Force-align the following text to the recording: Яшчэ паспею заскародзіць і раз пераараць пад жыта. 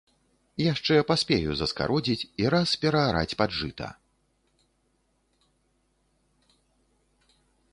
Яшчэ 0.73 0.95
паспею 1.09 1.51
заскародзіць 1.59 2.27
і 2.43 2.47
раз 2.53 2.69
пераараць 2.85 3.39
пад 3.41 3.53
жыта. 3.57 3.91